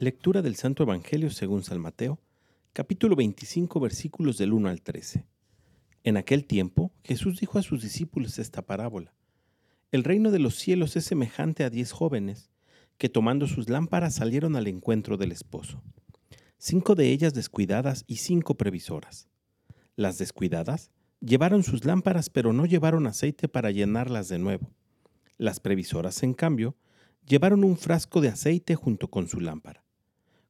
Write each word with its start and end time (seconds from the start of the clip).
Lectura 0.00 0.40
del 0.40 0.56
Santo 0.56 0.82
Evangelio 0.82 1.28
según 1.28 1.62
San 1.62 1.78
Mateo, 1.78 2.18
capítulo 2.72 3.16
25, 3.16 3.78
versículos 3.80 4.38
del 4.38 4.54
1 4.54 4.70
al 4.70 4.80
13. 4.80 5.26
En 6.04 6.16
aquel 6.16 6.46
tiempo 6.46 6.90
Jesús 7.04 7.38
dijo 7.38 7.58
a 7.58 7.62
sus 7.62 7.82
discípulos 7.82 8.38
esta 8.38 8.62
parábola. 8.62 9.14
El 9.92 10.04
reino 10.04 10.30
de 10.30 10.38
los 10.38 10.54
cielos 10.54 10.96
es 10.96 11.04
semejante 11.04 11.64
a 11.64 11.68
diez 11.68 11.92
jóvenes 11.92 12.50
que 12.96 13.10
tomando 13.10 13.46
sus 13.46 13.68
lámparas 13.68 14.14
salieron 14.14 14.56
al 14.56 14.68
encuentro 14.68 15.18
del 15.18 15.32
esposo. 15.32 15.82
Cinco 16.56 16.94
de 16.94 17.10
ellas 17.10 17.34
descuidadas 17.34 18.04
y 18.06 18.16
cinco 18.16 18.54
previsoras. 18.54 19.28
Las 19.96 20.16
descuidadas 20.16 20.90
llevaron 21.20 21.62
sus 21.62 21.84
lámparas 21.84 22.30
pero 22.30 22.54
no 22.54 22.64
llevaron 22.64 23.06
aceite 23.06 23.48
para 23.48 23.70
llenarlas 23.70 24.30
de 24.30 24.38
nuevo. 24.38 24.72
Las 25.36 25.60
previsoras, 25.60 26.22
en 26.22 26.32
cambio, 26.32 26.74
llevaron 27.26 27.64
un 27.64 27.76
frasco 27.76 28.22
de 28.22 28.28
aceite 28.28 28.76
junto 28.76 29.08
con 29.10 29.28
su 29.28 29.40
lámpara. 29.40 29.79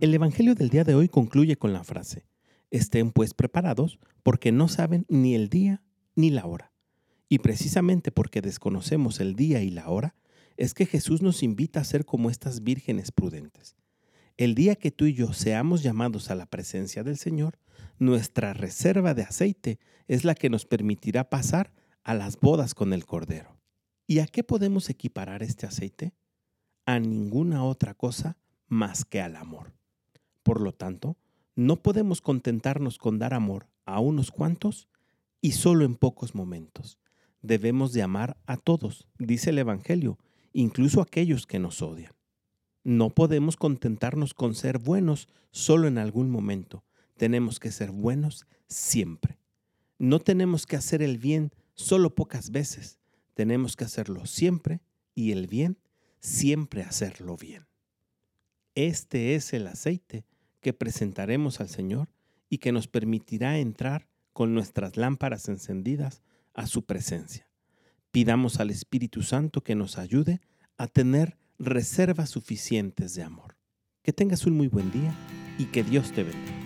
El 0.00 0.14
Evangelio 0.14 0.54
del 0.54 0.68
día 0.68 0.84
de 0.84 0.94
hoy 0.94 1.08
concluye 1.08 1.56
con 1.56 1.72
la 1.72 1.82
frase, 1.82 2.24
estén 2.70 3.10
pues 3.10 3.34
preparados 3.34 3.98
porque 4.22 4.52
no 4.52 4.68
saben 4.68 5.04
ni 5.08 5.34
el 5.34 5.48
día 5.48 5.82
ni 6.14 6.30
la 6.30 6.46
hora. 6.46 6.72
Y 7.28 7.40
precisamente 7.40 8.12
porque 8.12 8.40
desconocemos 8.40 9.18
el 9.18 9.34
día 9.34 9.60
y 9.60 9.70
la 9.70 9.88
hora, 9.88 10.14
es 10.56 10.72
que 10.72 10.86
Jesús 10.86 11.20
nos 11.20 11.42
invita 11.42 11.80
a 11.80 11.84
ser 11.84 12.04
como 12.04 12.30
estas 12.30 12.62
vírgenes 12.62 13.10
prudentes. 13.10 13.74
El 14.36 14.54
día 14.54 14.76
que 14.76 14.92
tú 14.92 15.06
y 15.06 15.14
yo 15.14 15.32
seamos 15.32 15.82
llamados 15.82 16.30
a 16.30 16.36
la 16.36 16.46
presencia 16.46 17.02
del 17.02 17.18
Señor, 17.18 17.58
nuestra 17.98 18.52
reserva 18.52 19.14
de 19.14 19.22
aceite 19.22 19.80
es 20.06 20.24
la 20.24 20.36
que 20.36 20.48
nos 20.48 20.64
permitirá 20.64 21.28
pasar 21.28 21.72
a 22.04 22.14
las 22.14 22.38
bodas 22.38 22.72
con 22.72 22.92
el 22.92 23.04
Cordero. 23.04 23.58
¿Y 24.06 24.20
a 24.20 24.26
qué 24.26 24.44
podemos 24.44 24.90
equiparar 24.90 25.42
este 25.42 25.66
aceite? 25.66 26.14
A 26.86 27.00
ninguna 27.00 27.64
otra 27.64 27.94
cosa 27.94 28.38
más 28.68 29.04
que 29.04 29.20
al 29.20 29.34
amor. 29.34 29.77
Por 30.48 30.62
lo 30.62 30.72
tanto, 30.72 31.18
no 31.56 31.82
podemos 31.82 32.22
contentarnos 32.22 32.96
con 32.96 33.18
dar 33.18 33.34
amor 33.34 33.68
a 33.84 34.00
unos 34.00 34.30
cuantos 34.30 34.88
y 35.42 35.52
solo 35.52 35.84
en 35.84 35.94
pocos 35.94 36.34
momentos. 36.34 36.98
Debemos 37.42 37.92
de 37.92 38.00
amar 38.00 38.38
a 38.46 38.56
todos, 38.56 39.06
dice 39.18 39.50
el 39.50 39.58
Evangelio, 39.58 40.18
incluso 40.54 41.00
a 41.00 41.02
aquellos 41.02 41.46
que 41.46 41.58
nos 41.58 41.82
odian. 41.82 42.14
No 42.82 43.10
podemos 43.10 43.58
contentarnos 43.58 44.32
con 44.32 44.54
ser 44.54 44.78
buenos 44.78 45.28
solo 45.50 45.86
en 45.86 45.98
algún 45.98 46.30
momento. 46.30 46.82
Tenemos 47.18 47.60
que 47.60 47.70
ser 47.70 47.90
buenos 47.90 48.46
siempre. 48.68 49.38
No 49.98 50.18
tenemos 50.18 50.64
que 50.64 50.76
hacer 50.76 51.02
el 51.02 51.18
bien 51.18 51.52
solo 51.74 52.14
pocas 52.14 52.52
veces. 52.52 53.00
Tenemos 53.34 53.76
que 53.76 53.84
hacerlo 53.84 54.24
siempre 54.24 54.80
y 55.14 55.32
el 55.32 55.46
bien 55.46 55.76
siempre 56.20 56.84
hacerlo 56.84 57.36
bien. 57.36 57.66
Este 58.74 59.34
es 59.34 59.52
el 59.52 59.66
aceite 59.66 60.24
que 60.68 60.74
presentaremos 60.74 61.60
al 61.60 61.70
Señor 61.70 62.10
y 62.50 62.58
que 62.58 62.72
nos 62.72 62.88
permitirá 62.88 63.56
entrar 63.56 64.06
con 64.34 64.52
nuestras 64.52 64.98
lámparas 64.98 65.48
encendidas 65.48 66.20
a 66.52 66.66
su 66.66 66.84
presencia. 66.84 67.48
Pidamos 68.10 68.60
al 68.60 68.68
Espíritu 68.68 69.22
Santo 69.22 69.62
que 69.62 69.74
nos 69.74 69.96
ayude 69.96 70.42
a 70.76 70.86
tener 70.86 71.38
reservas 71.58 72.28
suficientes 72.28 73.14
de 73.14 73.22
amor. 73.22 73.56
Que 74.02 74.12
tengas 74.12 74.44
un 74.44 74.58
muy 74.58 74.68
buen 74.68 74.92
día 74.92 75.14
y 75.56 75.64
que 75.64 75.82
Dios 75.82 76.12
te 76.12 76.24
bendiga. 76.24 76.57